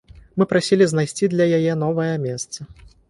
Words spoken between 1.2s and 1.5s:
для